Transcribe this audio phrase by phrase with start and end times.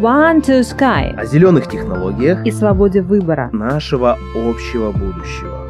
[0.00, 3.50] One to Sky о зеленых технологиях и свободе выбора.
[3.52, 5.68] нашего общего будущего.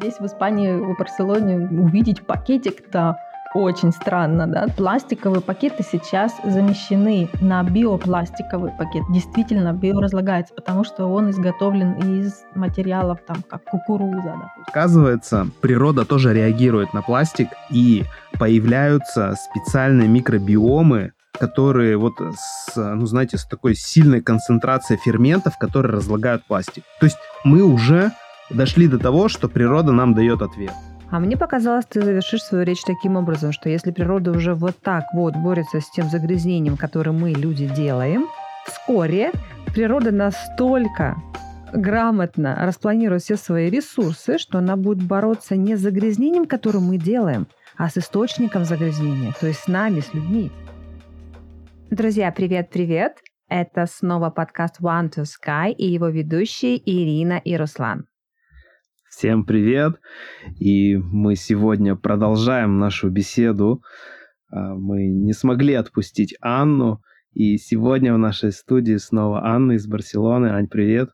[0.00, 3.16] Здесь в Испании, в Барселоне увидеть пакетик-то
[3.54, 4.66] очень странно, да?
[4.76, 9.02] Пластиковые пакеты сейчас замещены на биопластиковый пакет.
[9.10, 14.64] Действительно, биоразлагается, потому что он изготовлен из материалов, там, как кукуруза, допустим.
[14.66, 18.04] Оказывается, природа тоже реагирует на пластик, и
[18.38, 26.44] появляются специальные микробиомы, которые вот с, ну знаете, с такой сильной концентрацией ферментов, которые разлагают
[26.44, 26.84] пластик.
[27.00, 28.12] То есть мы уже
[28.50, 30.72] дошли до того, что природа нам дает ответ.
[31.10, 35.06] А мне показалось, ты завершишь свою речь таким образом, что если природа уже вот так
[35.12, 38.28] вот борется с тем загрязнением, которое мы, люди, делаем,
[38.64, 39.32] вскоре
[39.74, 41.16] природа настолько
[41.72, 47.48] грамотно распланирует все свои ресурсы, что она будет бороться не с загрязнением, которое мы делаем,
[47.76, 50.52] а с источником загрязнения, то есть с нами, с людьми.
[51.90, 53.18] Друзья, привет-привет!
[53.48, 58.04] Это снова подкаст One to Sky и его ведущие Ирина и Руслан.
[59.20, 60.00] Всем привет!
[60.58, 63.82] И мы сегодня продолжаем нашу беседу.
[64.50, 67.02] А, Мы не смогли отпустить Анну,
[67.34, 70.46] и сегодня в нашей студии снова Анна из Барселоны.
[70.46, 71.10] Ань, привет!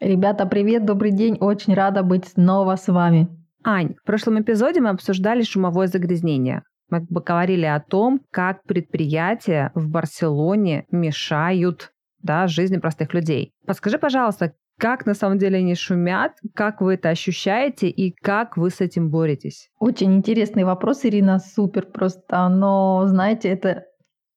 [0.00, 1.36] Ребята, привет, добрый день.
[1.40, 3.26] Очень рада быть снова с вами.
[3.64, 6.62] Ань, в прошлом эпизоде мы обсуждали шумовое загрязнение.
[6.88, 11.90] Мы как бы говорили о том, как предприятия в Барселоне мешают
[12.22, 13.52] да, жизни простых людей.
[13.66, 18.70] Подскажи, пожалуйста, как на самом деле они шумят, как вы это ощущаете и как вы
[18.70, 19.70] с этим боретесь?
[19.78, 22.48] Очень интересный вопрос, Ирина, супер просто.
[22.48, 23.84] Но, знаете, это,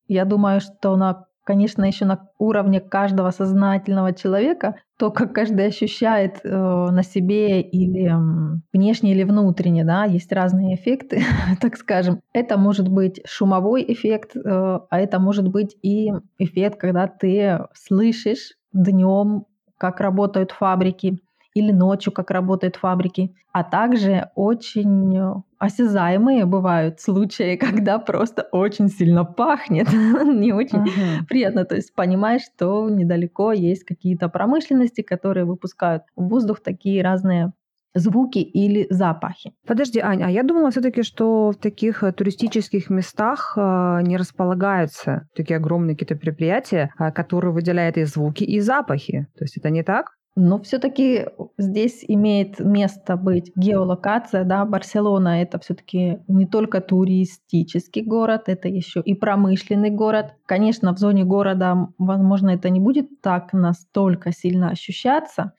[0.07, 6.39] я думаю, что на, конечно, еще на уровне каждого сознательного человека, то, как каждый ощущает
[6.43, 11.21] э, на себе или м, внешне или внутренне, да, есть разные эффекты,
[11.61, 12.21] так скажем.
[12.33, 18.53] Это может быть шумовой эффект, э, а это может быть и эффект, когда ты слышишь
[18.71, 19.45] днем
[19.77, 21.19] как работают фабрики,
[21.57, 23.33] или ночью, как работают фабрики.
[23.51, 31.25] А также очень э, осязаемые бывают случаи, когда просто очень сильно пахнет, не очень Ага.
[31.27, 31.65] приятно.
[31.65, 37.53] То есть понимаешь, что недалеко есть какие-то промышленности, которые выпускают в воздух такие разные
[37.97, 39.53] звуки или запахи.
[39.65, 45.27] Подожди, Ань, а я думала все-таки, что в таких э, туристических местах э, не располагаются
[45.35, 49.27] такие огромные какие-то предприятия, э, которые выделяют и звуки, и запахи.
[49.37, 50.17] То есть это не так?
[50.39, 51.25] Но все-таки
[51.57, 59.01] здесь имеет место быть геолокация, да, Барселона это все-таки не только туристический город, это еще
[59.03, 60.35] и промышленный город.
[60.45, 65.53] Конечно, в зоне города, возможно, это не будет так настолько сильно ощущаться,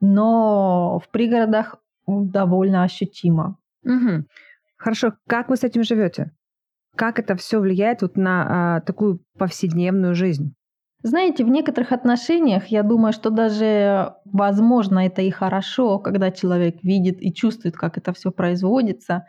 [0.00, 3.58] но в пригородах довольно ощутимо.
[3.82, 4.26] Мгм.
[4.76, 6.32] Хорошо, как вы с этим живете?
[6.96, 10.54] Как это все влияет вот на а, такую повседневную жизнь?
[11.02, 17.20] Знаете, в некоторых отношениях я думаю, что даже, возможно, это и хорошо, когда человек видит
[17.20, 19.26] и чувствует, как это все производится,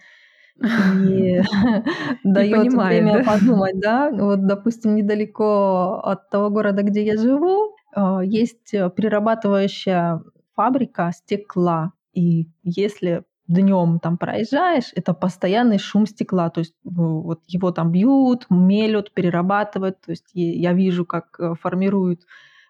[0.58, 1.42] и
[2.24, 4.10] дает время подумать, да.
[4.10, 10.22] Вот, допустим, недалеко от того города, где я живу, э, есть э, перерабатывающая
[10.56, 11.94] фабрика стекла.
[12.14, 17.92] И если днем там проезжаешь, это постоянный шум стекла, то есть э, вот его там
[17.92, 22.22] бьют, мелют, перерабатывают, то есть я вижу, как э, формируют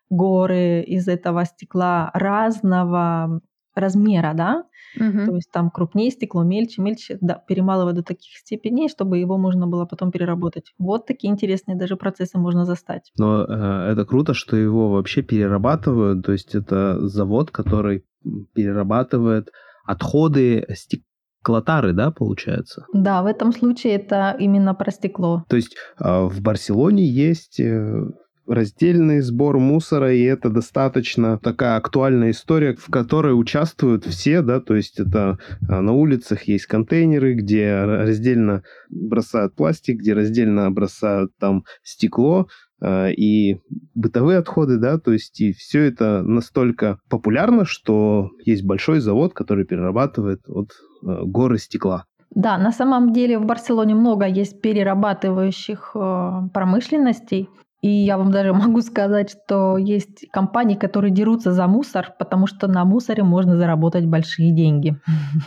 [0.09, 3.41] горы из этого стекла разного
[3.75, 4.63] размера, да,
[4.97, 5.25] Мгм.
[5.25, 9.67] то есть там крупнее стекло, мельче, мельче, да, перемалывают до таких степеней, чтобы его можно
[9.67, 10.73] было потом переработать.
[10.77, 13.11] Вот такие интересные даже процессы можно застать.
[13.17, 16.25] Но э, это круто, что его вообще перерабатывают.
[16.25, 18.05] То есть это завод, который
[18.53, 19.51] перерабатывает
[19.85, 22.85] отходы стеклотары, да, получается?
[22.93, 25.43] Да, в этом случае это именно про стекло.
[25.49, 28.03] То есть э, в Барселоне есть э,
[28.47, 34.75] раздельный сбор мусора, и это достаточно такая актуальная история, в которой участвуют все, да, то
[34.75, 41.63] есть это э, на улицах есть контейнеры, где раздельно бросают пластик, где раздельно бросают там
[41.83, 42.47] стекло,
[42.81, 43.61] э, и
[43.95, 49.65] бытовые отходы, да, то есть и все это настолько популярно, что есть большой завод, который
[49.65, 50.69] перерабатывает вот
[51.03, 52.05] э, горы стекла.
[52.35, 57.49] Да, на самом деле в Барселоне много есть перерабатывающих э, промышленностей.
[57.85, 62.67] И я вам даже могу сказать, что есть компании, которые дерутся за мусор, потому что
[62.67, 64.95] на мусоре можно заработать большие деньги.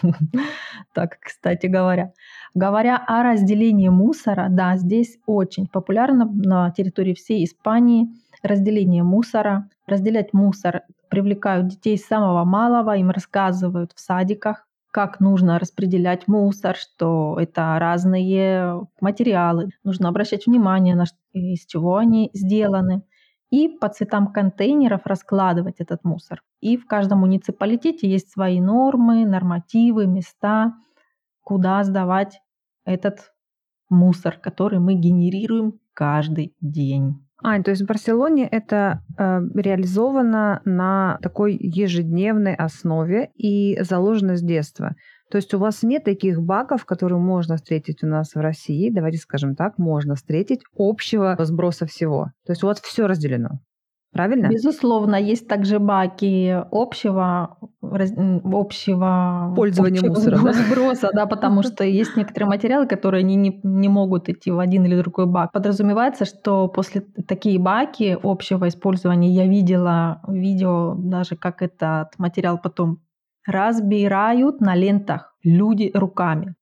[0.95, 2.13] Так, кстати говоря.
[2.55, 8.09] Говоря о разделении мусора, да, здесь очень популярно на территории всей Испании
[8.43, 9.69] разделение мусора.
[9.87, 16.77] Разделять мусор привлекают детей с самого малого, им рассказывают в садиках, как нужно распределять мусор,
[16.77, 19.71] что это разные материалы.
[19.85, 23.03] Нужно обращать внимание, на из чего они сделаны.
[23.51, 26.43] И по цветам контейнеров раскладывать этот мусор.
[26.61, 30.75] И в каждом муниципалитете есть свои нормы, нормативы, места,
[31.43, 32.43] куда сдавать
[32.85, 33.33] этот
[33.89, 37.28] мусор, который мы генерируем каждый день.
[37.43, 44.43] Ань, то есть в Барселоне это э, реализовано на такой ежедневной основе и заложено с
[44.43, 44.97] детства.
[45.31, 49.19] То есть у вас нет таких баков, которые можно встретить у нас в России, давайте
[49.19, 52.33] скажем так, можно встретить общего сброса всего.
[52.45, 53.61] То есть у вас все разделено.
[54.13, 54.49] Правильно?
[54.49, 60.53] Безусловно, есть также баки общего, общего пользования общего мусором, да?
[60.55, 64.87] сброса, да, потому что есть некоторые материалы, которые не, не, не могут идти в один
[64.87, 65.53] или другой бак.
[65.53, 73.01] Подразумевается, что после такие баки общего использования я видела видео даже, как этот материал потом
[73.47, 76.55] разбирают на лентах люди руками.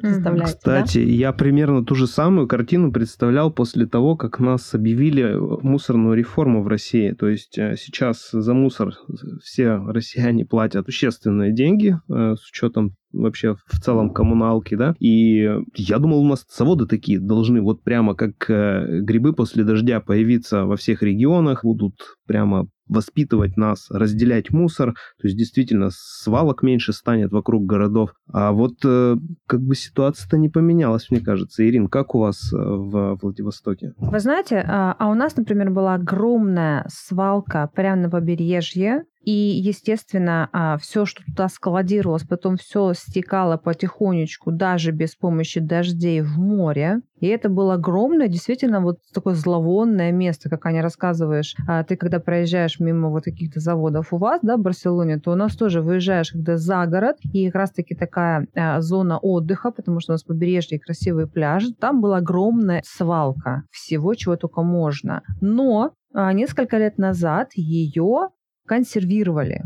[0.00, 1.04] Представляете, Кстати, да?
[1.04, 6.68] я примерно ту же самую картину представлял после того, как нас объявили мусорную реформу в
[6.68, 7.12] России.
[7.12, 8.94] То есть э, сейчас за мусор
[9.42, 15.98] все россияне платят существенные деньги э, с учетом вообще в целом коммуналки, да, и я
[15.98, 20.76] думал, у нас заводы такие должны вот прямо как э, грибы после дождя появиться во
[20.76, 21.94] всех регионах, будут
[22.26, 28.10] прямо воспитывать нас, разделять мусор, то есть действительно свалок меньше станет вокруг городов.
[28.32, 29.16] А вот э,
[29.46, 31.66] как бы ситуация-то не поменялась, мне кажется.
[31.66, 33.92] Ирин, как у вас э, в Владивостоке?
[33.98, 40.48] Вы знаете, а, а у нас, например, была огромная свалка прямо на побережье, и, естественно,
[40.52, 47.00] а, все, что туда складировалось, потом все стекало потихонечку, даже без помощи дождей в море.
[47.18, 51.56] И это было огромное, действительно, вот такое зловонное место, как Аня рассказываешь.
[51.66, 55.34] А ты, когда проезжаешь мимо вот каких-то заводов у вас, да, в Барселоне, то у
[55.34, 60.12] нас тоже выезжаешь, когда за город, и как раз-таки такая а, зона отдыха, потому что
[60.12, 65.22] у нас побережье и красивые пляжи, там была огромная свалка всего, чего только можно.
[65.40, 68.28] Но несколько лет назад ее
[68.66, 69.62] консервировали.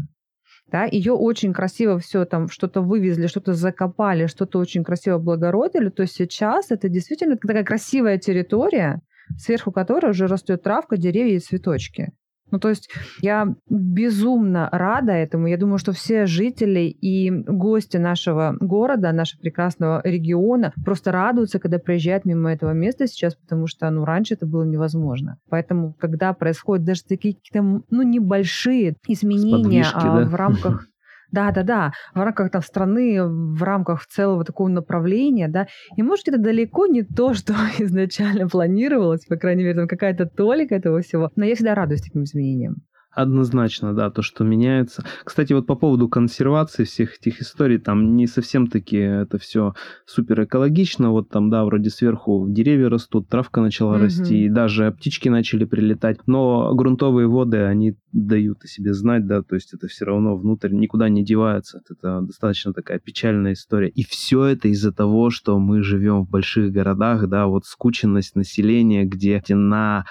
[0.70, 6.06] Да, ее очень красиво все там что-то вывезли, что-то закопали, что-то очень красиво облагородили, то
[6.06, 9.02] сейчас это действительно такая красивая территория,
[9.36, 12.12] сверху которой уже растет травка, деревья и цветочки.
[12.50, 15.46] Ну, то есть я безумно рада этому.
[15.46, 21.78] Я думаю, что все жители и гости нашего города, нашего прекрасного региона просто радуются, когда
[21.78, 25.38] проезжают мимо этого места сейчас, потому что, ну, раньше это было невозможно.
[25.48, 30.24] Поэтому, когда происходят даже такие какие-то, ну, небольшие изменения а, да?
[30.24, 30.86] в рамках
[31.32, 35.66] да, да, да, в рамках там страны, в рамках целого такого направления, да,
[35.96, 40.74] и может это далеко не то, что изначально планировалось, по крайней мере, там какая-то толика
[40.74, 42.76] этого всего, но я всегда радуюсь таким изменениям.
[43.12, 45.04] Однозначно, да, то, что меняется.
[45.24, 49.74] Кстати, вот по поводу консервации всех этих историй, там не совсем таки это все
[50.06, 51.10] супер экологично.
[51.10, 54.02] Вот там, да, вроде сверху деревья растут, травка начала угу.
[54.04, 56.18] расти, и даже птички начали прилетать.
[56.26, 60.72] Но грунтовые воды, они дают о себе знать, да, то есть это все равно внутрь
[60.72, 61.82] никуда не девается.
[61.90, 63.88] Это достаточно такая печальная история.
[63.88, 69.04] И все это из-за того, что мы живем в больших городах, да, вот скученность населения,
[69.04, 70.04] где на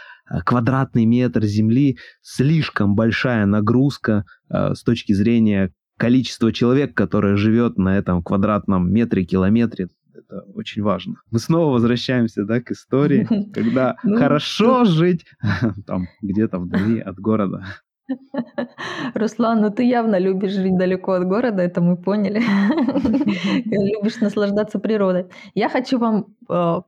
[0.46, 7.98] квадратный метр земли слишком большая нагрузка э, с точки зрения количества человек, которое живет на
[7.98, 9.90] этом квадратном метре, километре.
[10.14, 11.16] Это очень важно.
[11.32, 15.26] Мы снова возвращаемся да, к истории, когда ну, хорошо жить
[15.86, 17.66] там где-то вдали от города.
[19.14, 22.42] Руслан, ну ты явно любишь жить далеко от города, это мы поняли.
[23.66, 25.26] Любишь наслаждаться природой.
[25.54, 26.82] Я хочу вам э,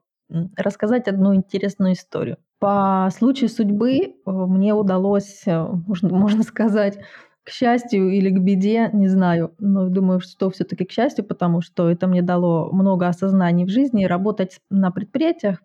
[0.55, 2.37] рассказать одну интересную историю.
[2.59, 6.99] По случаю судьбы э, мне удалось, э, можно, можно сказать,
[7.43, 11.89] к счастью или к беде, не знаю, но думаю, что все-таки к счастью, потому что
[11.89, 15.63] это мне дало много осознаний в жизни, работать на предприятиях,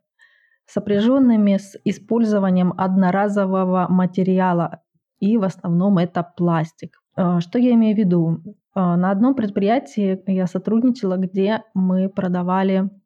[0.64, 4.80] сопряженными с использованием одноразового материала,
[5.20, 7.02] и в основном это пластик.
[7.16, 8.40] Э, что я имею в виду?
[8.74, 12.90] На одном предприятии я сотрудничала, где мы продавали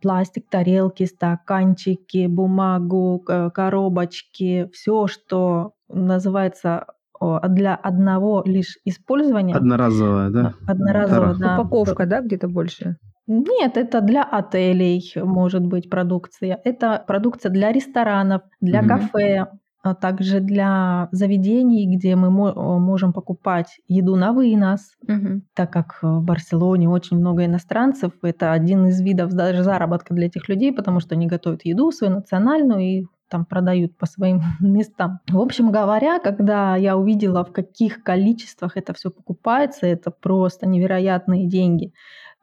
[0.00, 6.86] пластик, тарелки, стаканчики, бумагу, коробочки, все, что называется
[7.48, 9.54] для одного лишь использования.
[9.54, 10.54] Одноразовая, да?
[10.66, 11.60] Одноразовая, да.
[11.60, 12.96] Упаковка, да, где-то больше?
[13.28, 16.60] Нет, это для отелей может быть продукция.
[16.64, 18.88] Это продукция для ресторанов, для угу.
[18.88, 19.46] кафе,
[19.82, 25.42] а также для заведений, где мы можем покупать еду на вынос, угу.
[25.54, 30.48] так как в Барселоне очень много иностранцев, это один из видов даже заработка для этих
[30.48, 35.18] людей, потому что они готовят еду свою национальную и там продают по своим местам.
[35.28, 41.48] В общем говоря, когда я увидела, в каких количествах это все покупается, это просто невероятные
[41.48, 41.92] деньги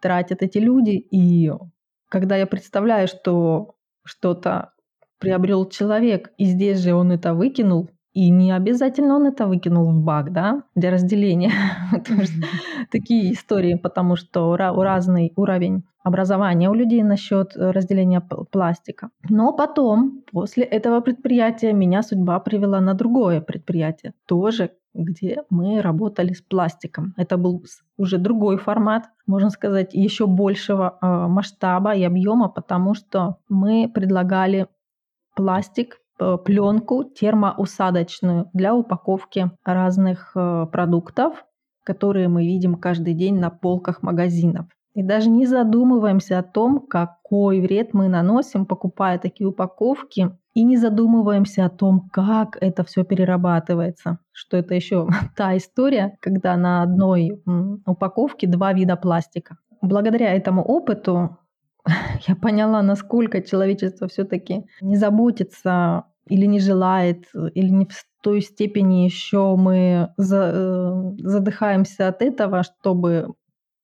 [0.01, 0.91] тратят эти люди.
[1.11, 1.53] И
[2.09, 4.71] когда я представляю, что что-то
[5.19, 10.03] приобрел человек, и здесь же он это выкинул, и не обязательно он это выкинул в
[10.03, 11.51] бак, да, для разделения.
[12.91, 18.21] Такие истории, потому что разный уровень образования у людей насчет разделения
[18.51, 19.09] пластика.
[19.29, 26.33] Но потом, после этого предприятия, меня судьба привела на другое предприятие, тоже где мы работали
[26.33, 27.13] с пластиком.
[27.15, 27.63] Это был
[27.97, 34.67] уже другой формат, можно сказать, еще большего э, масштаба и объема, потому что мы предлагали
[35.39, 41.45] пластик, э, пленку термоусадочную для упаковки разных э, продуктов,
[41.85, 44.65] которые мы видим каждый день на полках магазинов.
[44.95, 50.75] И даже не задумываемся о том, какой вред мы наносим, покупая такие упаковки, и не
[50.75, 54.17] задумываемся о том, как это все перерабатывается.
[54.33, 57.41] Что это еще та история, когда на одной
[57.85, 59.55] упаковке два вида пластика.
[59.81, 61.37] Благодаря этому опыту
[62.27, 69.05] я поняла, насколько человечество все-таки не заботится или не желает, или не в той степени
[69.05, 73.33] еще мы за, э, задыхаемся от этого, чтобы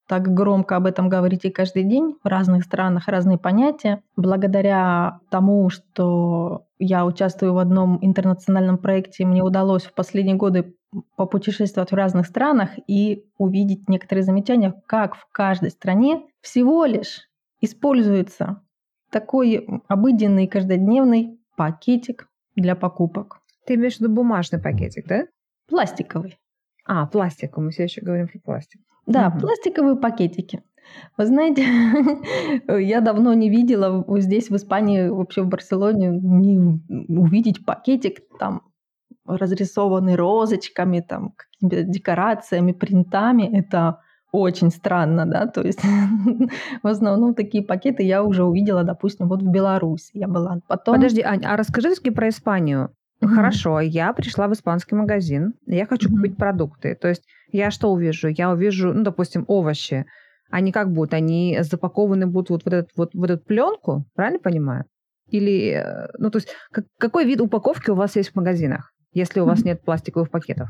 [0.08, 2.16] так громко об этом говорите каждый день.
[2.24, 4.04] В разных странах разные понятия.
[4.16, 10.76] Благодаря тому, что я участвую в одном интернациональном проекте, мне удалось в последние годы
[11.16, 17.28] попутешествовать в разных странах и увидеть некоторые замечания, как в каждой стране всего лишь
[17.62, 18.62] используется
[19.12, 23.42] такой обыденный каждодневный пакетик для покупок.
[23.66, 25.26] Ты имеешь в виду бумажный пакетик, да?
[25.68, 26.38] Пластиковый.
[26.86, 27.58] А, пластик.
[27.58, 28.82] Мы все еще говорим про пластик.
[29.08, 29.40] Да, угу.
[29.40, 30.64] пластиковые пакетики.
[31.18, 31.66] Вы знаете,
[32.68, 38.62] я давно не видела здесь, в Испании, вообще в Барселоне, не увидеть пакетик там
[39.26, 43.58] разрисованный розочками, там какими-то декорациями, принтами.
[43.58, 44.02] Это
[44.36, 45.82] очень странно, да, то есть
[46.84, 50.60] в основном такие пакеты я уже увидела, допустим, вот в Беларуси я была.
[50.68, 50.96] Потом...
[50.96, 52.90] Подожди, Ань, а расскажи таки про Испанию.
[53.22, 53.28] Mm-hmm.
[53.28, 56.16] Хорошо, я пришла в испанский магазин, я хочу mm-hmm.
[56.16, 56.96] купить продукты.
[56.96, 58.28] То есть я что увижу?
[58.28, 60.06] Я увижу, ну, допустим, овощи.
[60.50, 61.14] Они как будут?
[61.14, 64.86] Они запакованы будут вот в, этот, вот в эту пленку, правильно понимаю?
[65.30, 69.40] Или, э, ну, то есть как, какой вид упаковки у вас есть в магазинах, если
[69.40, 69.66] у вас mm-hmm.
[69.68, 70.70] нет пластиковых пакетов?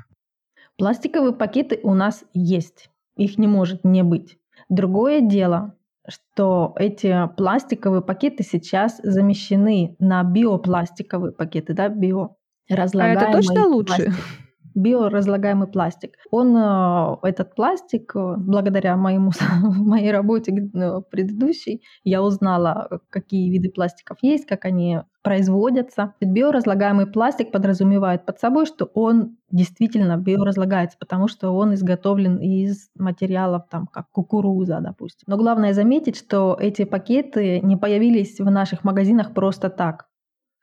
[0.78, 2.90] Пластиковые пакеты у нас есть.
[3.16, 4.38] Их не может не быть.
[4.70, 5.76] Другое дело,
[6.08, 12.36] что эти пластиковые пакеты сейчас замещены на биопластиковые пакеты, да, био.
[12.70, 14.06] А это точно лучше?
[14.06, 14.45] Пластик
[14.76, 16.18] биоразлагаемый пластик.
[16.32, 23.70] Он, э, этот пластик, э, благодаря моему, моей работе э, предыдущей, я узнала, какие виды
[23.70, 26.14] пластиков есть, как они производятся.
[26.22, 33.64] Биоразлагаемый пластик подразумевает под собой, что он действительно биоразлагается, потому что он изготовлен из материалов,
[33.72, 35.24] там, как кукуруза, допустим.
[35.28, 40.06] Но главное заметить, что эти пакеты не появились в наших магазинах просто так.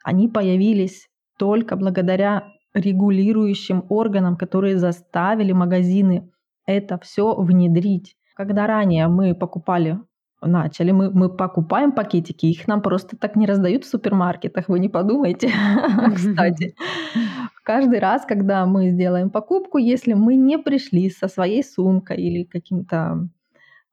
[0.05, 6.31] Они появились только благодаря регулирующим органам, которые заставили магазины
[6.67, 8.17] это все внедрить.
[8.35, 9.99] Когда ранее мы покупали
[10.47, 10.91] начали.
[10.91, 15.51] Мы, мы покупаем пакетики, их нам просто так не раздают в супермаркетах, вы не подумайте.
[16.15, 16.75] Кстати,
[17.65, 23.29] каждый раз, когда мы сделаем покупку, если мы не пришли со своей сумкой или каким-то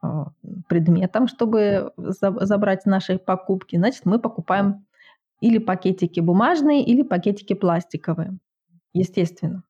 [0.02, 0.32] а,
[0.68, 4.86] предметом, чтобы забрать наши покупки, значит, мы покупаем
[5.42, 8.40] или пакетики бумажные, или пакетики пластиковые
[8.94, 9.64] естественно.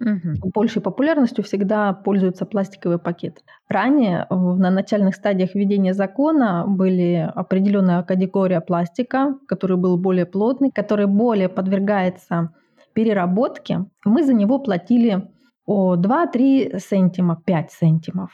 [0.00, 0.50] Угу.
[0.52, 3.42] Большей популярностью всегда пользуется пластиковый пакет.
[3.68, 11.06] Ранее на начальных стадиях введения закона были определенная категория пластика, который был более плотный, который
[11.06, 12.52] более подвергается
[12.96, 13.84] переработке.
[14.04, 15.28] Мы за него платили
[15.66, 18.30] о 2-3 сантима, 5 сантимов.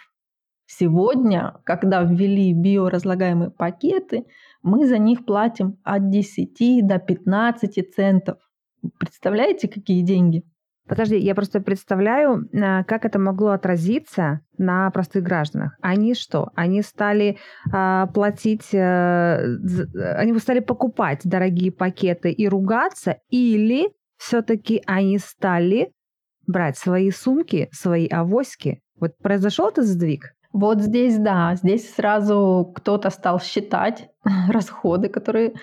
[0.67, 4.25] Сегодня, когда ввели биоразлагаемые пакеты,
[4.62, 8.39] мы за них платим от 10 до 15 центов.
[8.99, 10.45] Представляете, какие деньги?
[10.89, 15.77] Подожди, я просто представляю, а, как это могло отразиться на простых гражданах.
[15.81, 16.51] Они что?
[16.55, 17.39] Они стали
[17.73, 19.39] а, платить, а,
[20.17, 25.93] они стали покупать дорогие пакеты и ругаться, или все-таки они стали
[26.47, 28.81] брать свои сумки, свои авоськи?
[28.99, 30.35] Вот произошел этот сдвиг?
[30.53, 34.11] Вот здесь, да, здесь сразу кто-то стал считать
[34.51, 35.55] расходы, которые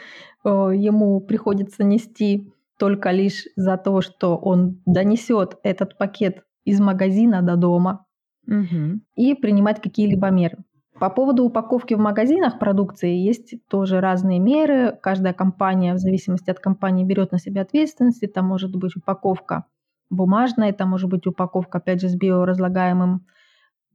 [0.43, 7.41] э, ему приходится нести только лишь за то, что он донесет этот пакет из магазина
[7.41, 8.05] до дома
[8.47, 9.01] угу.
[9.15, 10.57] и принимать какие-либо меры.
[10.99, 14.97] По поводу упаковки в магазинах продукции есть тоже разные меры.
[15.01, 18.23] Каждая компания, в зависимости от компании, берет на себя ответственность.
[18.23, 19.65] Это может быть упаковка
[20.09, 23.25] бумажная, это может быть упаковка, опять же, с биоразлагаемым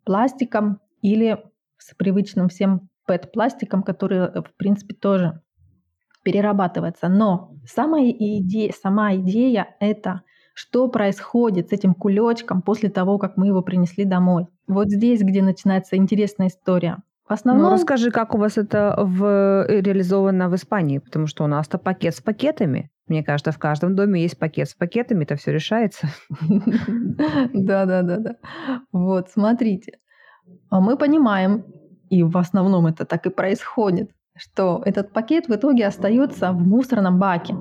[0.05, 1.43] пластиком или
[1.77, 5.43] с привычным всем PET-пластиком, который, э, в принципе, тоже
[6.25, 7.09] перерабатывается.
[7.09, 10.23] Но самая идея, сама идея– это
[10.55, 14.47] что происходит с этим кулечком после того, как мы его принесли домой.
[14.69, 16.99] Вот здесь, где начинается интересная история.
[17.29, 17.65] В основном...
[17.65, 19.25] Ну, расскажи, как у вас это в...
[19.25, 22.91] Э, реализовано в Испании, потому что у нас-то пакет с пакетами.
[23.09, 26.09] Мне кажется, в каждом доме есть пакет с пакетами, это все решается.
[27.53, 28.37] Да, да, да, да.
[28.93, 29.99] Вот, смотрите.
[30.71, 31.65] А мы понимаем,
[32.11, 37.19] и в основном это так и происходит, что этот пакет в итоге остается в мусорном
[37.19, 37.57] баке.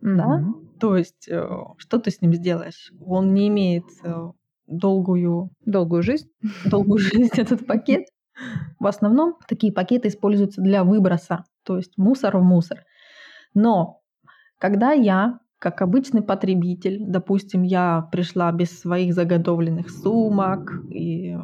[0.00, 0.44] Да?
[0.78, 2.92] То есть, э, что ты с ним сделаешь?
[3.00, 4.30] Он не имеет э,
[4.66, 5.50] долгую...
[5.64, 6.28] Долгую жизнь?
[6.66, 8.06] Долгую жизнь этот пакет.
[8.78, 12.84] В основном такие пакеты используются для выброса, то есть мусор в мусор.
[13.54, 14.02] Но
[14.58, 21.34] когда я, как обычный потребитель, допустим, я пришла без своих заготовленных сумок, и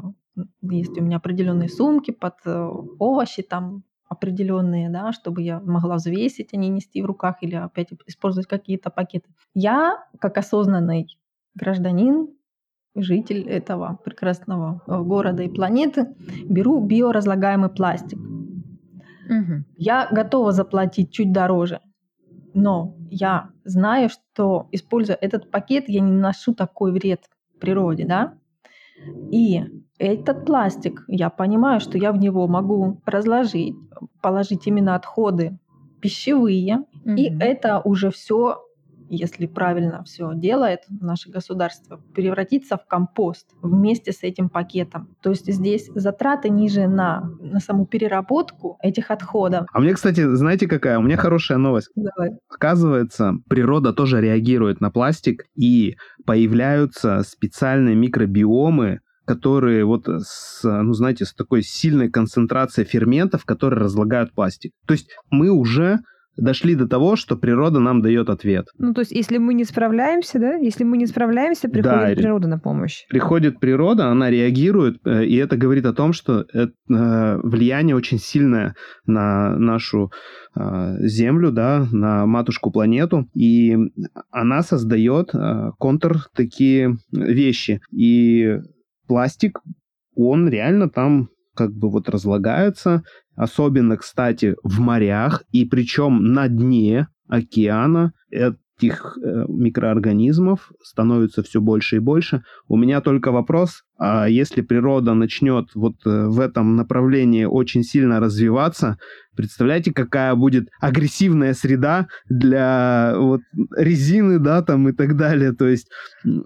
[0.61, 6.50] есть у меня определенные сумки под э, овощи там определенные, да, чтобы я могла взвесить,
[6.52, 9.28] а не нести в руках или опять использовать какие-то пакеты.
[9.54, 11.07] Я, как осознанный
[11.54, 12.28] гражданин,
[12.95, 16.14] житель этого прекрасного э, города и планеты,
[16.45, 18.19] беру биоразлагаемый пластик.
[18.19, 19.64] Угу.
[19.76, 21.81] Я готова заплатить чуть дороже,
[22.54, 28.35] но я знаю, что используя этот пакет, я не наношу такой вред природе, да.
[29.30, 29.64] И
[29.99, 33.75] этот пластик, я понимаю, что я в него могу разложить,
[34.21, 35.59] положить именно отходы
[36.00, 37.16] пищевые, mm-hmm.
[37.16, 38.59] и это уже все
[39.14, 45.14] если правильно все делает наше государство, превратиться в компост вместе с этим пакетом.
[45.23, 49.66] То есть здесь затраты ниже на, на саму переработку этих отходов.
[49.73, 50.99] А мне, кстати, знаете какая?
[50.99, 51.90] У меня хорошая новость.
[51.95, 52.38] Давай.
[52.49, 61.25] Оказывается, природа тоже реагирует на пластик, и появляются специальные микробиомы, которые вот с, ну, знаете,
[61.25, 64.73] с такой сильной концентрацией ферментов, которые разлагают пластик.
[64.87, 65.99] То есть мы уже
[66.36, 68.66] дошли до того, что природа нам дает ответ.
[68.78, 72.49] Ну, то есть, если мы не справляемся, да, если мы не справляемся, приходит да, природа
[72.49, 73.04] на помощь.
[73.08, 78.18] Приходит природа, она реагирует, э, и это говорит о том, что это э, влияние очень
[78.18, 78.75] сильное
[79.06, 80.10] на нашу
[80.54, 83.76] э, Землю, да, на матушку планету, и
[84.30, 85.32] она создает
[85.78, 87.80] контур такие вещи.
[87.90, 88.58] И
[89.06, 89.60] пластик,
[90.14, 93.02] он реально там как бы вот разлагается,
[93.36, 98.12] особенно, кстати, в морях, и причем на дне океана
[98.82, 102.42] этих э, микроорганизмов становится все больше и больше.
[102.68, 108.21] У меня только вопрос, а если природа начнет вот э, в этом направлении очень сильно
[108.21, 108.99] развиваться,
[109.36, 113.40] представляете, какая будет агрессивная среда для вот
[113.76, 115.52] резины, да, там и так далее.
[115.52, 115.88] То есть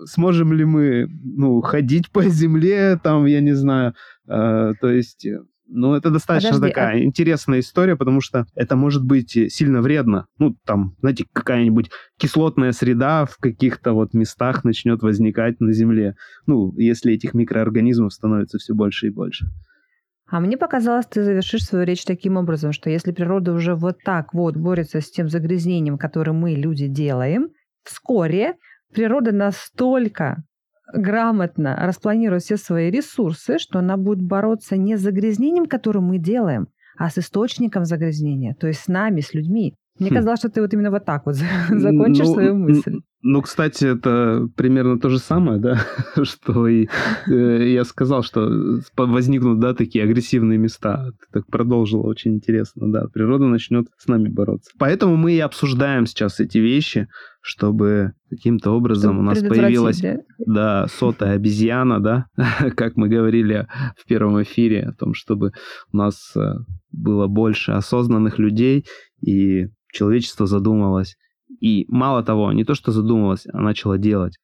[0.05, 3.95] сможем ли мы, ну, ходить по земле, там, я не знаю,
[4.29, 5.27] э, то есть
[5.69, 7.03] ну, это достаточно Подожди, такая а...
[7.03, 10.27] интересная история, потому что это может быть сильно вредно.
[10.39, 16.15] Ну, там, знаете, какая-нибудь кислотная среда в каких-то вот местах начнет возникать на Земле.
[16.47, 19.47] Ну, если этих микроорганизмов становится все больше и больше.
[20.29, 24.35] А мне показалось, ты завершишь свою речь таким образом, что если природа уже вот так
[24.35, 27.51] вот борется с тем загрязнением, которое мы, люди, делаем,
[27.85, 28.55] вскоре
[28.93, 30.43] природа настолько
[30.93, 36.69] грамотно распланирует все свои ресурсы, что она будет бороться не с загрязнением, которое мы делаем,
[36.97, 39.75] а с источником загрязнения, то есть с нами, с людьми.
[39.99, 40.15] Мне хм.
[40.15, 41.35] казалось, что ты вот именно вот так вот
[41.71, 43.01] закончишь ну, свою мысль.
[43.23, 45.81] Ну, кстати, это примерно то же самое, да,
[46.23, 46.87] что и
[47.29, 51.11] э, я сказал, что возникнут, да, такие агрессивные места.
[51.11, 53.09] Ты так продолжила, очень интересно, да.
[53.13, 54.71] Природа начнет с нами бороться.
[54.79, 57.09] Поэтому мы и обсуждаем сейчас эти вещи,
[57.41, 60.17] чтобы каким-то образом чтобы у нас появилась да?
[60.47, 62.27] Да, сотая обезьяна, да,
[62.77, 65.53] как мы говорили в первом эфире о том, чтобы
[65.93, 66.55] у нас э,
[66.93, 68.85] было больше осознанных людей
[69.27, 71.17] и человечество задумалось
[71.61, 74.39] и мало того, не то что задумалась, а начала делать.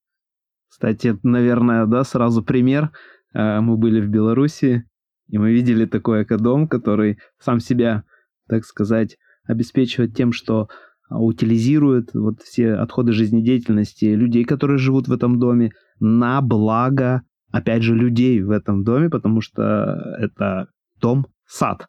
[0.68, 2.90] Кстати, наверное, да, сразу пример.
[3.34, 4.84] Э, мы были в Беларуси,
[5.28, 8.04] и мы видели такой экодом, который сам себя,
[8.48, 10.68] так сказать, обеспечивает тем, что
[11.08, 17.82] а, утилизирует вот все отходы жизнедеятельности людей, которые живут в этом доме, на благо, опять
[17.82, 20.68] же, людей в этом доме, потому что это
[21.00, 21.86] дом-сад.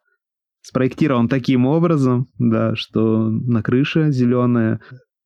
[0.64, 4.80] Спроектирован таким образом, да, что на крыше зеленая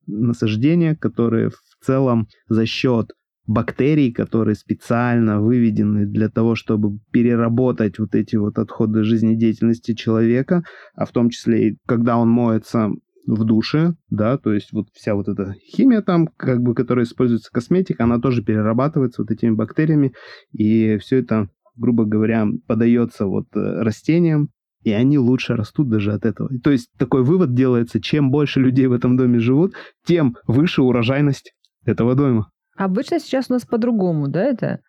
[0.05, 3.13] насаждения, которые в целом за счет
[3.47, 11.05] бактерий, которые специально выведены для того, чтобы переработать вот эти вот отходы жизнедеятельности человека, а
[11.05, 12.89] в том числе и когда он моется
[13.25, 17.49] в душе, да, то есть вот вся вот эта химия там, как бы, которая используется
[17.49, 20.11] косметика, она тоже перерабатывается вот этими бактериями,
[20.51, 21.47] и все это,
[21.77, 24.49] грубо говоря, подается вот э, растениям,
[24.83, 26.49] и они лучше растут даже от этого.
[26.63, 29.73] То есть такой вывод делается, чем больше людей в этом доме живут,
[30.05, 31.53] тем выше урожайность
[31.85, 32.49] этого дома.
[32.75, 34.79] Обычно сейчас у нас по-другому, да, это?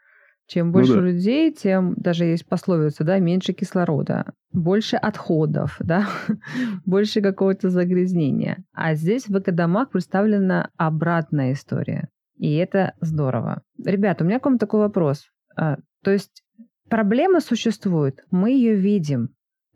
[0.46, 1.06] Чем ну больше ну, да.
[1.06, 6.08] людей, тем даже есть пословица, да, меньше кислорода, больше отходов, да,
[6.84, 8.64] больше какого-то загрязнения.
[8.72, 12.08] А здесь в экодомах представлена обратная история.
[12.36, 13.62] И это здорово.
[13.84, 15.28] Ребята, у меня к вам такой вопрос.
[15.56, 16.42] А, то есть
[16.88, 19.28] проблема существует, мы ее видим.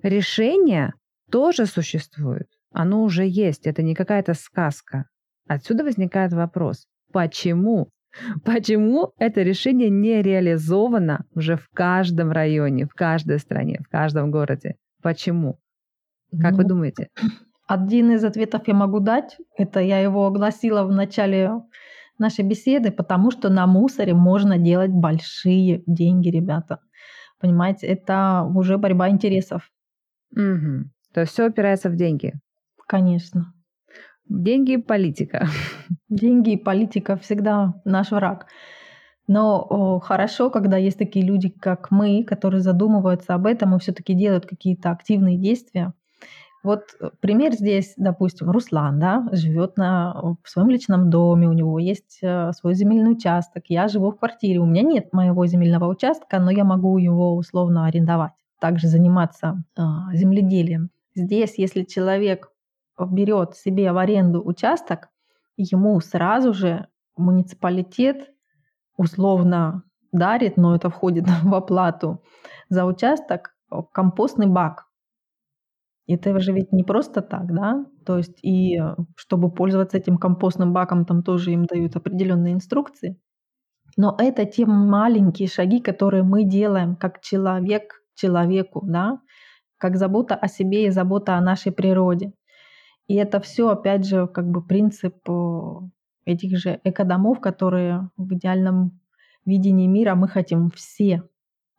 [0.04, 0.92] Решение
[1.30, 2.46] тоже существует.
[2.70, 3.66] Оно уже есть.
[3.66, 5.06] Это не какая-то сказка.
[5.48, 6.86] Отсюда возникает вопрос.
[7.10, 7.88] Почему
[8.44, 14.76] Почему это решение не реализовано уже в каждом районе, в каждой стране, в каждом городе?
[15.02, 15.58] Почему?
[16.30, 17.08] Как ну, вы думаете?
[17.66, 19.38] Один из ответов я могу дать.
[19.56, 21.50] Это я его огласила в начале
[22.18, 26.78] нашей беседы, потому что на мусоре можно делать большие деньги, ребята.
[27.40, 29.70] Понимаете, это уже борьба интересов.
[30.36, 30.90] Угу.
[31.12, 32.34] То есть все опирается в деньги.
[32.86, 33.52] Конечно.
[34.28, 35.46] Деньги и политика.
[36.08, 38.46] Деньги и политика всегда наш враг.
[39.26, 44.14] Но о, хорошо, когда есть такие люди, как мы, которые задумываются об этом и все-таки
[44.14, 45.94] делают какие-то активные действия.
[46.62, 51.78] Вот э, пример здесь, допустим, Руслан, да, живет на, в своем личном доме, у него
[51.78, 56.38] есть э, свой земельный участок, я живу в квартире, у меня нет моего земельного участка,
[56.38, 58.32] но я могу его условно арендовать,
[58.64, 59.82] также заниматься э,
[60.14, 60.88] земледелием.
[61.14, 62.50] Здесь, если человек
[62.98, 65.10] берет себе в аренду участок,
[65.58, 68.32] ему сразу же муниципалитет
[68.96, 72.22] условно дарит, но это входит в оплату
[72.70, 74.86] за участок, э, компостный бак.
[76.06, 77.84] Это же ведь не просто так, да?
[78.06, 83.20] То есть и э, чтобы пользоваться этим компостным баком, там тоже им дают определенные инструкции.
[83.98, 89.20] Но это те маленькие шаги, которые мы делаем как человек человеку, да?
[89.78, 92.32] Как забота о себе и забота о нашей природе.
[93.06, 95.32] И это все, опять же, как бы принцип э,
[96.24, 99.00] этих же экодомов, которые в идеальном
[99.44, 101.22] видении мира мы хотим все.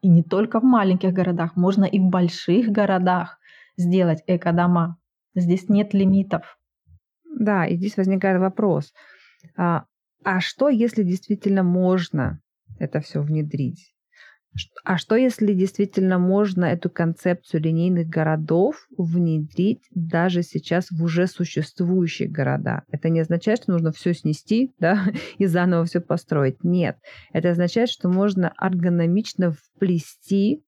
[0.02, 3.40] И не только в маленьких городах, можно и в больших городах
[3.76, 4.98] сделать экодома.
[5.34, 6.60] Здесь нет лимитов.
[7.24, 8.94] Да, и здесь возникает вопрос.
[9.58, 9.86] А,
[10.24, 12.40] а что, если действительно можно
[12.80, 13.95] это все внедрить?
[14.84, 22.30] А что, если действительно можно эту концепцию линейных городов внедрить даже сейчас в уже существующие
[22.30, 22.84] города?
[22.90, 25.06] Это не означает, что нужно все снести да,
[25.38, 26.64] и заново все построить.
[26.64, 26.98] Нет.
[27.34, 30.64] Это означает, что можно эргономично вплести,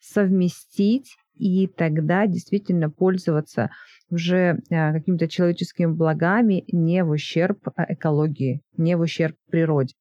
[0.00, 3.70] совместить и тогда действительно пользоваться
[4.08, 9.94] уже а, какими-то человеческими благами не в ущерб а, экологии, не в ущерб природе.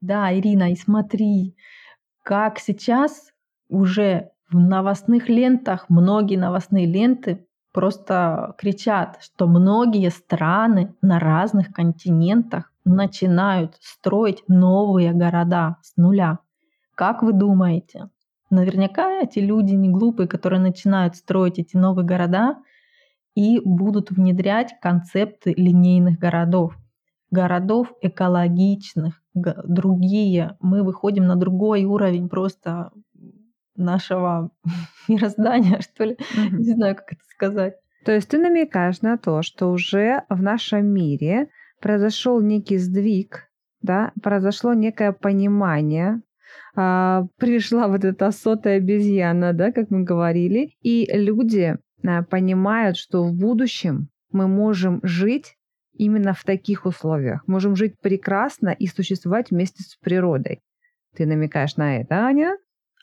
[0.00, 1.56] Да, Ирина, и смотри,
[2.28, 3.32] как сейчас
[3.70, 12.70] уже в новостных лентах, многие новостные ленты просто кричат, что многие страны на разных континентах
[12.84, 16.40] начинают строить новые города с нуля.
[16.94, 18.10] Как вы думаете?
[18.50, 22.58] Наверняка эти люди не глупые, которые начинают строить эти новые города
[23.34, 26.76] и будут внедрять концепты линейных городов,
[27.30, 29.22] городов экологичных,
[29.64, 32.92] другие, мы выходим на другой уровень просто
[33.76, 34.50] нашего
[35.08, 36.14] мироздания, что ли.
[36.14, 36.58] Mm-hmm.
[36.58, 37.74] Не знаю, как это сказать.
[38.04, 41.48] То есть ты намекаешь на то, что уже в нашем мире
[41.80, 43.50] произошел некий сдвиг,
[43.82, 46.22] да, произошло некое понимание,
[46.74, 53.24] а, пришла вот эта сотая обезьяна, да, как мы говорили, и люди а, понимают, что
[53.24, 55.57] в будущем мы можем жить
[55.98, 57.46] именно в таких условиях.
[57.46, 60.60] Можем жить прекрасно и существовать вместе с природой.
[61.14, 62.56] Ты намекаешь на это, Аня?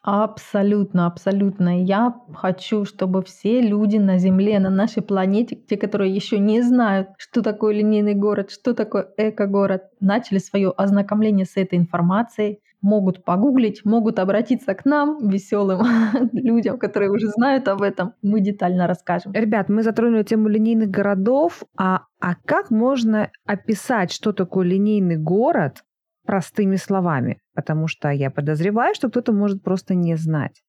[0.08, 1.84] Абсолютно, абсолютно.
[1.84, 7.08] Я хочу, чтобы все люди на Земле, на нашей планете, те, которые еще не знают,
[7.18, 13.84] что такое линейный город, что такое эко-город, начали свое ознакомление с этой информацией, могут погуглить,
[13.84, 15.82] могут обратиться к нам, веселым
[16.34, 18.14] людям, которые уже знают об этом.
[18.22, 19.34] Мы детально расскажем.
[19.34, 21.64] Ребят, мы затронули тему линейных городов.
[21.76, 25.84] А, а как можно описать, что такое линейный город
[26.26, 27.40] простыми словами?
[27.54, 30.62] Потому что я подозреваю, что кто-то может просто не знать.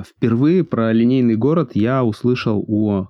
[0.00, 3.06] Впервые про линейный город я услышал у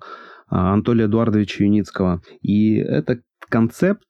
[0.48, 2.22] а, Анатолия Эдуардовича Юницкого.
[2.42, 4.06] И это концепт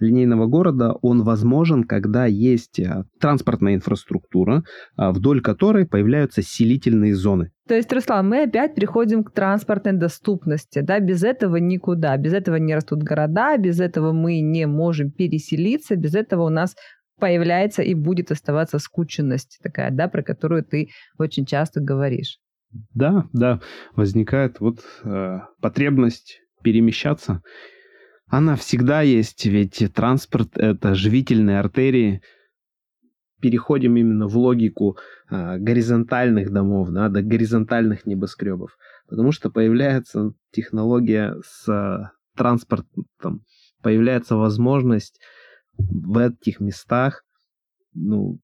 [0.00, 4.64] линейного города, он возможен, когда есть э, транспортная инфраструктура,
[4.96, 7.50] а, вдоль которой появляются селительные зоны.
[7.68, 10.80] То есть, Руслан, мы опять приходим к транспортной доступности.
[10.80, 11.00] Да?
[11.00, 12.16] Без этого никуда.
[12.16, 16.74] Без этого не растут города, без этого мы не можем переселиться, без этого у нас
[17.18, 22.38] появляется и будет оставаться скученность такая, да, про которую ты очень часто говоришь.
[22.94, 23.60] Да, да,
[23.94, 27.42] возникает вот э, потребность перемещаться
[28.32, 32.22] она всегда есть, ведь транспорт— это живительные артерии.
[33.42, 34.96] Переходим именно в логику
[35.28, 43.44] а, горизонтальных домов, да, до горизонтальных небоскребов, потому что появляется технология с а, транспортом,
[43.82, 45.20] появляется возможность
[45.76, 47.24] в этих местах
[47.92, 48.38] ну,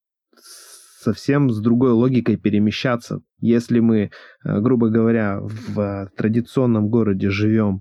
[1.00, 3.22] совсем с другой логикой перемещаться.
[3.40, 4.10] Если мы,
[4.44, 7.80] а, грубо говоря, в традиционном городе живем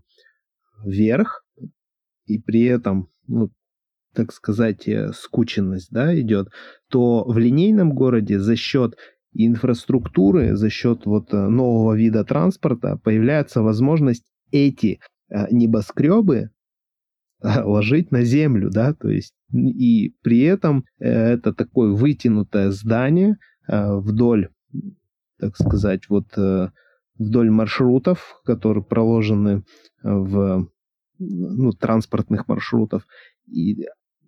[0.86, 1.44] вверх,
[2.28, 3.52] и при этом, ну,
[4.18, 6.50] так сказать, э, скученность да, идет,
[6.90, 8.96] то в линейном городе за счет
[9.34, 16.50] инфраструктуры, за счет вот э, нового вида транспорта появляется возможность эти э, небоскребы
[17.44, 24.50] ложить на землю, да, то есть и при этом это такое вытянутое здание вдоль,
[25.40, 26.26] так сказать, вот
[27.18, 29.64] вдоль маршрутов, которые проложены
[30.04, 30.68] в
[31.20, 33.08] ну, транспортных маршрутов.
[33.48, 33.86] И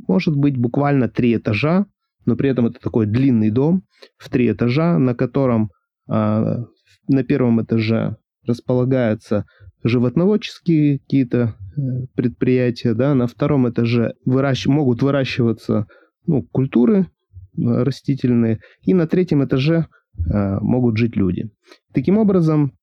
[0.08, 1.86] может быть буквально три этажа,
[2.26, 3.84] но при этом это такой длинный дом
[4.18, 5.72] в три этажа, на котором
[6.08, 6.66] а,
[7.08, 9.46] на первом этаже располагаются
[9.84, 11.82] животноводческие какие-то э,
[12.16, 14.66] предприятия, да, на втором этаже выращ...
[14.66, 15.88] могут выращиваться
[16.26, 17.06] ну, культуры э,
[17.56, 19.88] растительные, и на третьем этаже
[20.32, 21.50] а, могут жить люди.
[21.94, 22.74] Таким образом,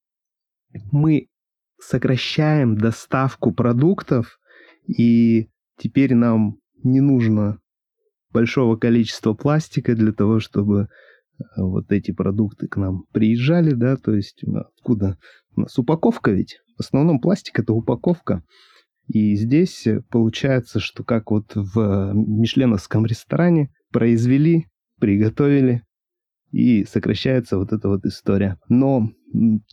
[0.91, 1.29] мы
[1.79, 4.39] сокращаем доставку продуктов,
[4.87, 7.59] и теперь нам не нужно
[8.33, 10.89] большого количества пластика для того, чтобы
[11.39, 15.19] э, вот эти продукты к нам приезжали, да, то есть откуда?
[15.57, 18.43] У нас упаковка ведь, в основном пластик это упаковка,
[19.07, 24.67] и здесь получается, что как вот в мишленовском ресторане произвели,
[24.99, 25.83] приготовили,
[26.57, 28.59] и сокращается вот эта вот история.
[28.71, 29.11] Но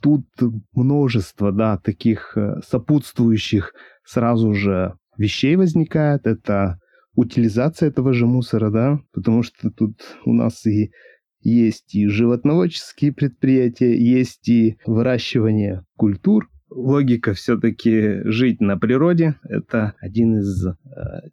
[0.02, 0.26] тут
[0.74, 6.28] множество, да, таких э, сопутствующих сразу же вещей возникает.
[6.28, 6.80] Это
[7.16, 10.92] утилизация этого же мусора, да, потому что тут у нас и
[11.40, 16.50] есть и животноводческие предприятия, есть и выращивание культур.
[16.70, 20.74] Логика все-таки жить на природе– это один из э,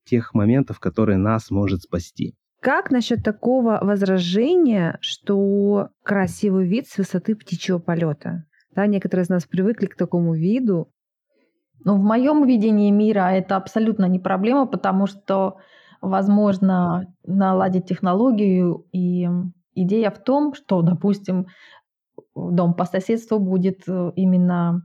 [0.04, 2.36] тех моментов, который нас может спасти.
[2.60, 8.44] Как насчет такого возражения, что красивый вид с высоты птичьего полета?
[8.74, 10.92] Да, некоторые из нас привыкли к такому виду.
[11.84, 15.56] Ну, в моем видении мира это абсолютно не проблема, потому что
[16.02, 18.86] возможно наладить технологию.
[18.92, 19.26] И
[19.74, 21.46] идея в том, что, допустим,
[22.34, 24.82] дом по соседству будет э, именно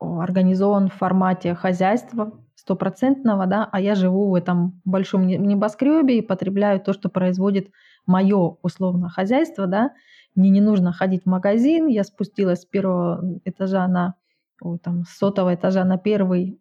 [0.00, 6.80] организован в формате хозяйства, стопроцентного, да, а я живу в этом большом небоскребе и потребляю
[6.80, 7.70] то, что производит
[8.04, 9.92] мое условно хозяйство, да,
[10.34, 14.14] мне не нужно ходить в магазин, я спустилась с первого этажа на,
[14.60, 16.60] ой, там, с сотого этажа на первый,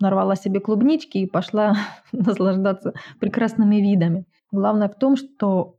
[0.00, 1.76] нарвала себе клубнички и пошла
[2.12, 4.26] наслаждаться прекрасными видами.
[4.50, 5.76] Главное в том, что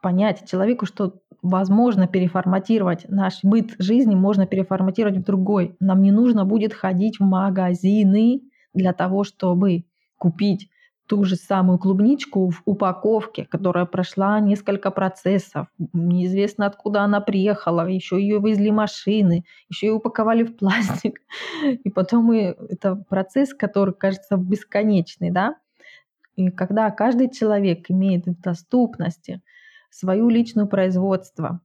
[0.00, 5.74] понять человеку, что возможно переформатировать наш быт жизни, можно переформатировать в другой.
[5.80, 8.42] Нам не нужно будет ходить в магазины
[8.74, 9.84] для того, чтобы
[10.18, 10.68] купить
[11.06, 18.20] ту же самую клубничку в упаковке, которая прошла несколько процессов, неизвестно откуда она приехала, еще
[18.20, 21.20] ее везли машины, еще ее упаковали в пластик,
[21.62, 25.56] и потом мы, это процесс, который кажется бесконечный, да,
[26.36, 29.42] и когда каждый человек имеет в доступности
[29.90, 31.60] свою личную производство,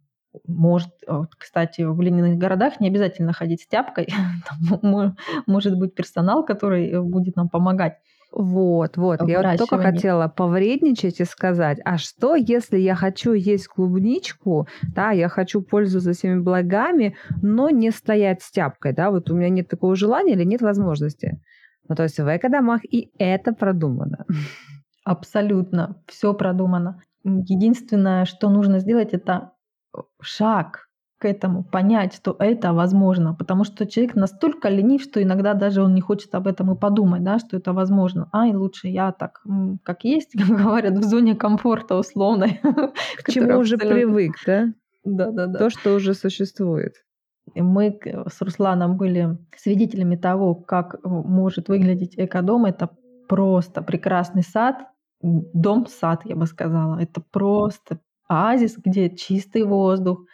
[0.47, 0.89] может,
[1.38, 4.08] кстати, в линейных городах не обязательно ходить с тяпкой.
[4.71, 7.97] Там может быть персонал, который э, будет нам помогать.
[8.32, 9.28] Вот, вот.
[9.28, 15.12] Я вот только хотела повредничать и сказать, а что, если я хочу есть клубничку, да,
[15.12, 19.69] я хочу пользоваться всеми благами, но не стоять с тяпкой, да, вот у меня нет
[19.69, 21.41] такого желания или нет возможности.
[21.88, 24.26] Ну, то есть в экодомах и это продумано.
[25.06, 27.02] Абсолютно, все продумано.
[27.23, 29.52] Единственное, что нужно сделать, это
[30.22, 30.88] шаг
[31.20, 35.96] к этому, понять, что это возможно, потому что человек настолько ленив, что иногда даже он
[35.96, 38.30] не хочет об этом и подумать, да, что это возможно.
[38.32, 39.42] Ай, лучше я так,
[39.84, 42.62] как есть, как говорят, в зоне комфорта условной.
[43.24, 44.74] К чему уже привык, да?
[45.04, 45.60] Да, да, да.
[45.60, 46.94] То, что уже существует.
[47.56, 47.98] Мы
[48.30, 52.66] с Русланом были свидетелями того, как может выглядеть экодом.
[52.66, 52.90] Это
[53.28, 54.76] просто прекрасный сад,
[55.22, 57.00] дом-сад, я бы сказала.
[57.00, 60.26] Это просто оазис, где чистый воздух,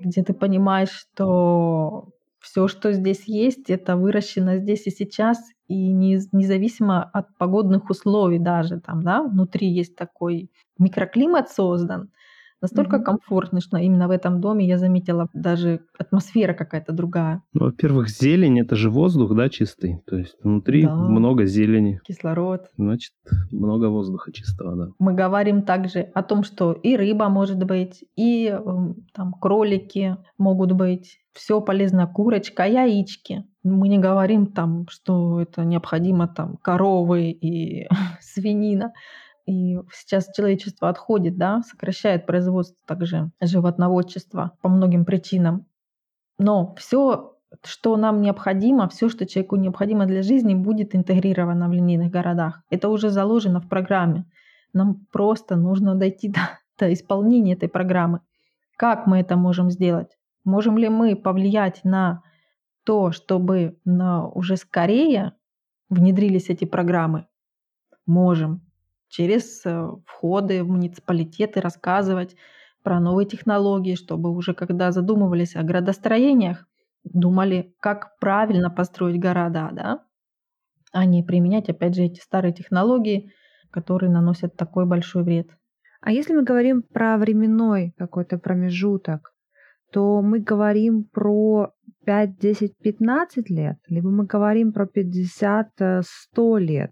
[0.00, 2.08] где ты понимаешь, что
[2.40, 8.38] все, что здесь есть, это выращено здесь и сейчас, и не, независимо от погодных условий
[8.38, 12.10] даже там, да, внутри есть такой микроклимат создан,
[12.64, 13.02] Настолько mm-hmm.
[13.02, 17.42] комфортно, что именно в этом доме я заметила даже атмосфера какая-то другая.
[17.52, 20.00] Ну, во-первых, зелень это же воздух, да, чистый.
[20.06, 20.94] То есть внутри да.
[20.94, 22.00] много зелени.
[22.06, 22.62] Кислород.
[22.78, 23.12] Значит,
[23.50, 24.92] много воздуха чистого, да.
[24.98, 30.72] Мы говорим также о том, что и рыба может быть, и эм, там кролики могут
[30.72, 31.18] быть.
[31.34, 33.44] Все полезно, курочка, яички.
[33.62, 37.86] Мы не говорим там, что это необходимо там коровы и
[38.20, 38.94] свинина.
[39.46, 45.66] И сейчас человечество отходит, да, сокращает производство также животноводчества по многим причинам.
[46.38, 52.10] Но все, что нам необходимо, все, что человеку необходимо для жизни, будет интегрировано в линейных
[52.10, 52.62] городах.
[52.70, 54.24] Это уже заложено в программе.
[54.72, 56.40] Нам просто нужно дойти до,
[56.78, 58.20] до исполнения этой программы.
[58.76, 60.16] Как мы это можем сделать?
[60.44, 62.22] Можем ли мы повлиять на
[62.84, 65.32] то, чтобы на уже скорее
[65.90, 67.26] внедрились эти программы?
[68.06, 68.62] Можем
[69.14, 72.34] через э, входы в муниципалитеты рассказывать
[72.82, 76.66] про новые технологии, чтобы уже когда задумывались о градостроениях,
[77.04, 80.04] думали, как правильно построить города, да,
[80.92, 83.30] а не применять, опять же, эти старые технологии,
[83.70, 85.48] которые наносят такой большой вред.
[86.00, 89.32] А если мы говорим про временной какой-то промежуток,
[89.92, 91.70] то мы говорим про
[92.04, 95.68] 5, 10, 15 лет, либо мы говорим про 50,
[96.02, 96.90] 100 э, лет.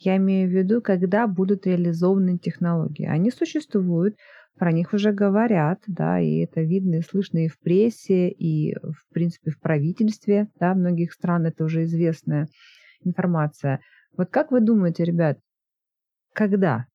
[0.00, 3.06] Я имею в виду, когда будут реализованы технологии.
[3.06, 4.16] Они существуют,
[4.58, 9.12] про них уже говорят, да, и это видно и слышно и в прессе, и, в
[9.12, 12.48] принципе, в правительстве, да, многих стран это уже известная
[13.04, 13.80] информация.
[14.16, 15.38] Вот как вы думаете, ребят,
[16.32, 16.86] когда?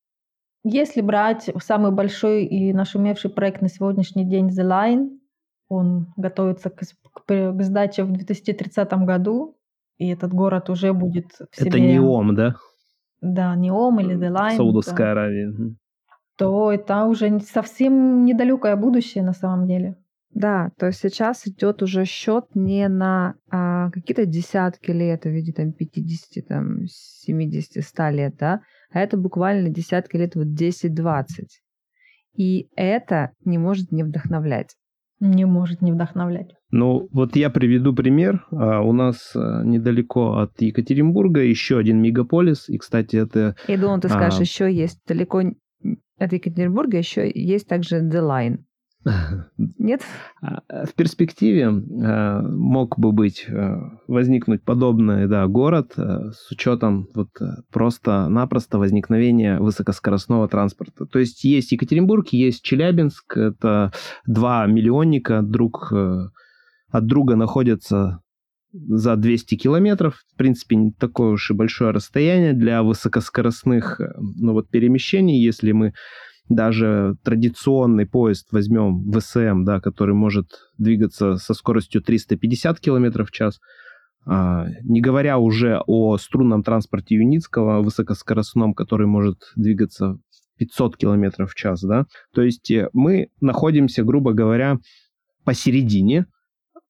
[0.64, 5.10] Если брать самый большой и нашумевший проект на сегодняшний день The Line,
[5.68, 9.56] он готовится к, к, к сдаче в 2030 году,
[9.96, 11.68] и этот город уже будет в себе...
[11.68, 12.56] Это не ОМ, да?
[13.20, 15.52] Да, Неом или Line, Саудовская да, Аравия.
[16.36, 19.96] то это уже совсем недалекое будущее на самом деле.
[20.30, 25.52] Да, то есть сейчас идет уже счет не на а, какие-то десятки лет в виде
[25.52, 28.60] там 50, там, 70, 100 лет, да,
[28.92, 31.24] а это буквально десятки лет, вот 10-20.
[32.34, 34.76] И это не может не вдохновлять
[35.20, 36.54] не может не вдохновлять.
[36.76, 38.44] Ну, вот я приведу пример.
[38.50, 42.68] А, у нас а, недалеко от Екатеринбурга еще один мегаполис.
[42.68, 43.56] И, кстати, это...
[43.66, 44.42] Я думал, ты скажешь, а...
[44.42, 45.42] еще есть далеко
[46.18, 48.58] от Екатеринбурга, еще есть также The Line.
[49.78, 50.02] Нет?
[50.42, 57.30] А, в перспективе а, мог бы быть, а, возникнуть подобный да, город с учетом вот
[57.72, 61.06] просто-напросто возникновения высокоскоростного транспорта.
[61.06, 63.92] То есть есть Екатеринбург, есть Челябинск, это
[64.26, 65.90] два миллионника друг
[66.96, 68.20] от друга находятся
[68.72, 70.22] за 200 километров.
[70.32, 75.92] В принципе, не такое уж и большое расстояние для высокоскоростных ну, вот, перемещений, если мы
[76.48, 80.46] даже традиционный поезд возьмем ВСМ, да, который может
[80.78, 83.58] двигаться со скоростью 350 км в час,
[84.24, 90.18] а, не говоря уже о струнном транспорте Юницкого, высокоскоростном, который может двигаться
[90.58, 94.78] 500 км в час, да, то есть э, мы находимся, грубо говоря,
[95.44, 96.26] посередине,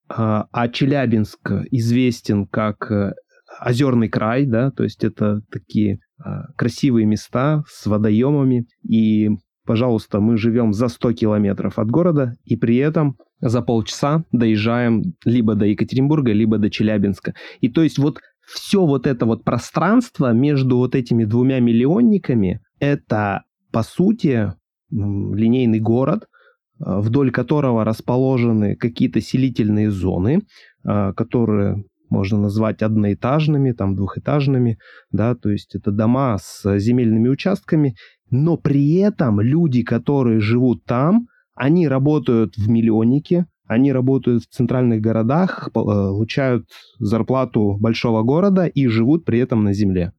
[0.09, 3.13] а, а Челябинск известен как э,
[3.59, 9.29] озерный край, да, то есть это такие а, красивые места с водоемами, и
[9.67, 15.55] Пожалуйста, мы живем за 100 километров от города, и при этом за полчаса доезжаем либо
[15.55, 17.33] до Екатеринбурга, либо до Челябинска.
[17.59, 23.43] И то есть вот все вот это вот пространство между вот этими двумя миллионниками, это,
[23.73, 24.53] по сути,
[24.89, 26.29] линейный город,
[26.79, 30.41] вдоль которого расположены какие-то селительные зоны,
[30.83, 34.77] а, которые можно назвать одноэтажными, там двухэтажными,
[35.11, 37.95] да, то есть это дома с земельными участками,
[38.29, 45.01] но при этом люди, которые живут там, они работают в миллионнике, они работают в центральных
[45.01, 46.67] городах, получают
[46.99, 50.13] зарплату большого города и живут при этом на земле.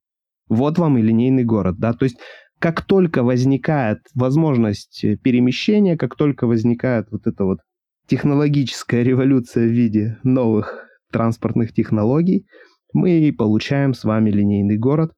[0.48, 2.18] Вот вам и линейный город, да, то есть
[2.58, 7.58] как только возникает возможность перемещения, как только возникает вот эта вот
[8.06, 12.46] технологическая революция в виде новых транспортных технологий,
[12.92, 15.12] мы получаем с вами линейный город,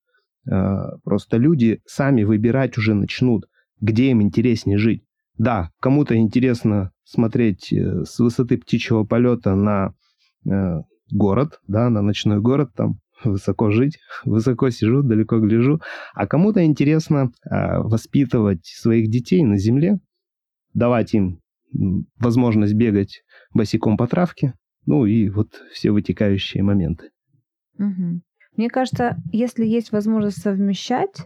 [0.49, 3.47] а, просто люди сами выбирать уже начнут,
[3.81, 5.05] где им интереснее жить.
[5.39, 9.95] Да, кому-то интересно смотреть э, с высоты птичьего полета на
[10.45, 15.81] э, город, да, на ночной город там высоко жить, высоко сижу, далеко гляжу.
[16.15, 19.99] А кому-то интересно а, воспитывать своих детей на земле,
[20.75, 21.41] давать им
[22.19, 23.23] возможность бегать
[23.55, 24.55] босиком по травке,
[24.87, 27.11] ну и вот все вытекающие моменты.
[27.79, 28.21] Угу.
[28.57, 31.23] Мне кажется, если есть возможность совмещать,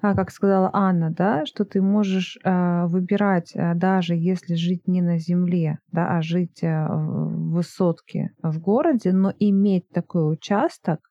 [0.00, 5.02] а, как сказала Анна, да, что ты можешь а, выбирать, а, даже если жить не
[5.02, 11.07] на земле, да, а жить а, в высотке в городе, но иметь такой участок,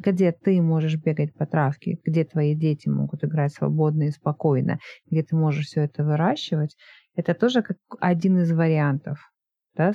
[0.00, 4.78] где ты можешь бегать по травке, где твои дети могут играть свободно и спокойно,
[5.10, 6.76] где ты можешь все это выращивать,
[7.14, 9.18] это тоже как один из вариантов,
[9.76, 9.92] да,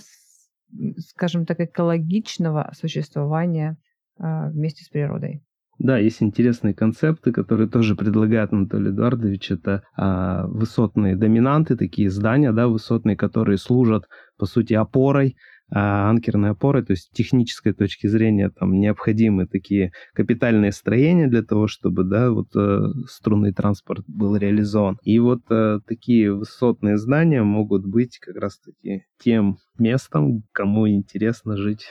[0.97, 3.78] скажем так, экологичного существования
[4.18, 5.41] вместе с природой.
[5.78, 9.51] Да, есть интересные концепты, которые тоже предлагает Анатолий Эдуардович.
[9.51, 14.06] Это а, высотные доминанты, такие здания, да, высотные, которые служат,
[14.38, 15.36] по сути, опорой,
[15.72, 21.41] а, анкерной опорой, то есть с технической точки зрения там необходимы такие капитальные строения для
[21.41, 24.99] того, чтобы, да, вот э, струнный транспорт был реализован.
[25.01, 31.88] И вот э, такие высотные здания могут быть как раз-таки тем местом, кому интересно жить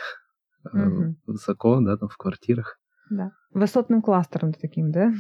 [0.65, 1.17] угу.
[1.27, 2.79] высоко, да, там в квартирах.
[3.11, 3.33] Да.
[3.53, 5.13] Высотным кластером таким, да?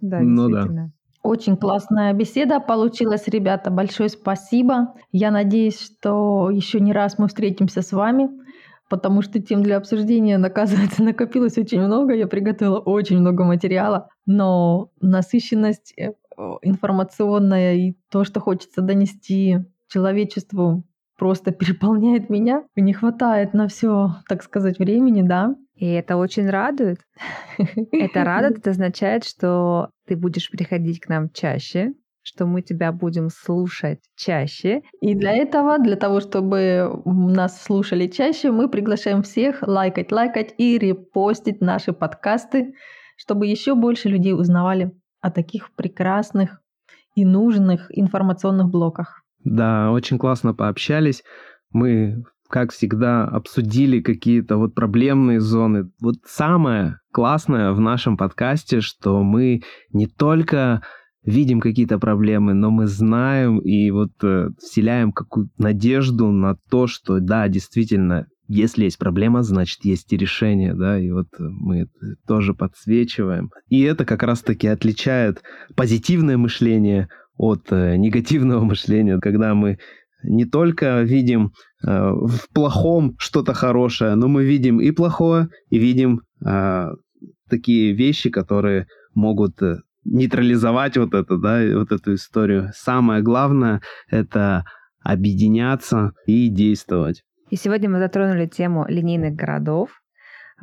[0.00, 0.86] Да, ну, действительно.
[0.86, 1.03] Да.
[1.24, 3.70] Очень классная беседа получилась, ребята.
[3.70, 4.94] Большое спасибо.
[5.10, 8.28] Я надеюсь, что еще не раз мы встретимся с вами,
[8.90, 12.12] потому что тем для обсуждения, оказывается, накопилось очень много.
[12.12, 16.12] Я приготовила очень много материала, но насыщенность э,
[16.60, 20.84] информационная и то, что хочется донести человечеству,
[21.18, 22.64] просто переполняет меня.
[22.76, 25.54] Не хватает на все, так сказать, времени, да.
[25.74, 27.00] И это очень радует.
[27.92, 33.28] Это радует, это означает, что ты будешь приходить к нам чаще, что мы тебя будем
[33.28, 34.82] слушать чаще.
[35.00, 40.78] И для этого, для того, чтобы нас слушали чаще, мы приглашаем всех лайкать, лайкать и
[40.78, 42.74] репостить наши подкасты,
[43.16, 46.60] чтобы еще больше людей узнавали о таких прекрасных
[47.16, 49.23] и нужных информационных блоках.
[49.44, 51.22] Да, очень классно пообщались.
[51.70, 55.90] Мы как всегда, обсудили какие-то вот проблемные зоны.
[56.00, 60.82] Вот самое классное в нашем подкасте, что мы не только
[61.24, 67.18] видим какие-то проблемы, но мы знаем и вот э, вселяем какую-то надежду на то, что
[67.18, 72.54] да, действительно, если есть проблема, значит, есть и решение, да, и вот мы это тоже
[72.54, 73.50] подсвечиваем.
[73.68, 75.42] И это как раз-таки отличает
[75.74, 79.78] позитивное мышление от э, негативного мышления, когда мы
[80.22, 81.52] не только видим
[81.86, 86.88] э, в плохом что-то хорошее, но мы видим и плохое, и видим э,
[87.48, 89.60] такие вещи, которые могут
[90.04, 92.70] нейтрализовать вот это, да, вот эту историю.
[92.74, 93.80] Самое главное—
[94.10, 94.64] это
[95.02, 97.22] объединяться и действовать.
[97.50, 99.90] И сегодня мы затронули тему линейных городов.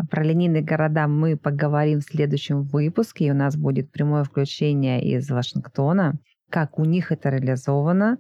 [0.10, 5.30] Про линейные города мы поговорим в следующем выпуске, и у нас будет прямое включение из
[5.30, 6.18] Вашингтона,
[6.52, 8.18] как у них это реализовано,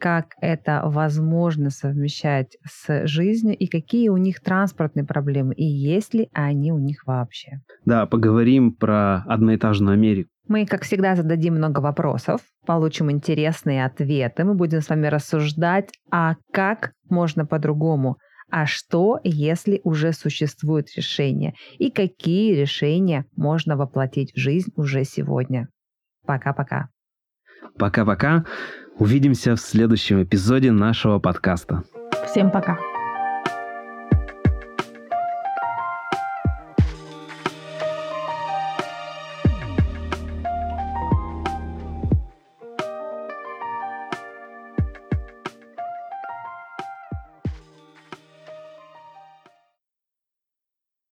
[0.00, 6.28] как это возможно совмещать с жизнью и какие у них транспортные проблемы и есть ли
[6.32, 7.60] они у них вообще.
[7.84, 10.30] Да, поговорим про одноэтажную Америку.
[10.46, 16.34] Мы, как всегда, зададим много вопросов, получим интересные ответы, мы будем с вами рассуждать, а
[16.52, 18.18] как можно по-другому,
[18.50, 25.68] а что, если уже существует решение, и какие решения можно воплотить в жизнь уже сегодня.
[26.26, 26.88] Пока-пока.
[27.78, 28.44] Пока-пока.
[28.98, 31.82] Увидимся в следующем эпизоде нашего подкаста.
[32.26, 32.78] Всем пока.